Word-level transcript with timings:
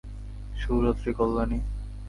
শুভ 0.55 0.77
রাত্রি 0.83 1.11
কল্যাণী। 1.19 1.59